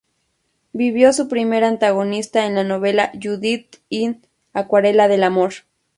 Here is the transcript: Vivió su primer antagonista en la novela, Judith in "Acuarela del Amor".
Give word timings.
Vivió 0.73 1.13
su 1.13 1.27
primer 1.27 1.63
antagonista 1.63 2.47
en 2.47 2.55
la 2.55 2.63
novela, 2.63 3.11
Judith 3.21 3.75
in 3.89 4.19
"Acuarela 4.51 5.07
del 5.07 5.23
Amor". 5.23 5.53